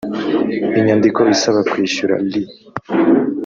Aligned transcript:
inyandiko 0.77 1.19
isaba 1.35 1.59
kwishyura 1.71 2.15
ri 2.29 2.41